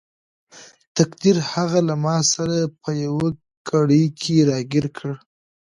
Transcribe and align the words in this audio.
تقدیر 0.97 1.37
هغه 1.51 1.79
له 1.87 1.95
ماسره 2.05 2.57
په 2.81 2.89
یوه 3.03 3.27
کړۍ 3.69 4.05
کې 4.19 4.35
راګیر 4.49 4.85
کړ. 4.97 5.09